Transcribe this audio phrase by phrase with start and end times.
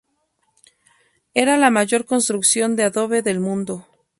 [1.35, 3.85] Era la mayor construcción de adobe del mundo.